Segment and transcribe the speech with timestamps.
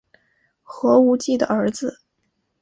[0.65, 2.01] 何无忌的儿子。